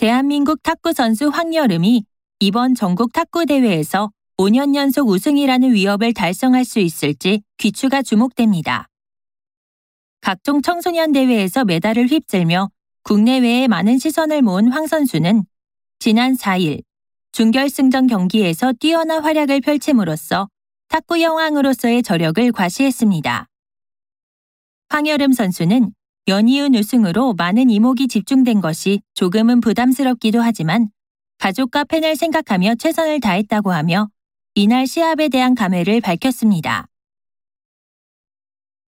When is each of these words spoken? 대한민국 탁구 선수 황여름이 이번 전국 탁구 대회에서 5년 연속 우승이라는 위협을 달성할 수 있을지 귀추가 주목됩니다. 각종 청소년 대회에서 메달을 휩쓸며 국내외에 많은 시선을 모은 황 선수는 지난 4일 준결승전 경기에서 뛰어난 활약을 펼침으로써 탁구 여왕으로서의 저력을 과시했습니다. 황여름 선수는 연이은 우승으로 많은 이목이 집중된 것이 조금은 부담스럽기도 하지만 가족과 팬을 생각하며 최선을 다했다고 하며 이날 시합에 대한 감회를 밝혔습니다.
대한민국 0.00 0.62
탁구 0.62 0.94
선수 0.94 1.28
황여름이 1.28 2.04
이번 2.38 2.74
전국 2.74 3.12
탁구 3.12 3.44
대회에서 3.44 4.10
5년 4.38 4.74
연속 4.74 5.06
우승이라는 5.06 5.74
위협을 5.74 6.14
달성할 6.14 6.64
수 6.64 6.78
있을지 6.78 7.42
귀추가 7.58 8.00
주목됩니다. 8.00 8.88
각종 10.22 10.62
청소년 10.62 11.12
대회에서 11.12 11.66
메달을 11.66 12.06
휩쓸며 12.06 12.70
국내외에 13.02 13.68
많은 13.68 13.98
시선을 13.98 14.40
모은 14.40 14.68
황 14.72 14.86
선수는 14.86 15.44
지난 15.98 16.34
4일 16.34 16.82
준결승전 17.32 18.06
경기에서 18.06 18.72
뛰어난 18.80 19.22
활약을 19.22 19.60
펼침으로써 19.60 20.48
탁구 20.88 21.20
여왕으로서의 21.20 22.02
저력을 22.02 22.52
과시했습니다. 22.52 23.48
황여름 24.88 25.34
선수는 25.34 25.92
연이은 26.28 26.74
우승으로 26.74 27.34
많은 27.34 27.70
이목이 27.70 28.08
집중된 28.08 28.60
것이 28.60 29.00
조금은 29.14 29.60
부담스럽기도 29.60 30.40
하지만 30.40 30.90
가족과 31.38 31.84
팬을 31.84 32.16
생각하며 32.16 32.74
최선을 32.76 33.20
다했다고 33.20 33.72
하며 33.72 34.08
이날 34.54 34.86
시합에 34.86 35.28
대한 35.28 35.54
감회를 35.54 36.00
밝혔습니다. 36.00 36.89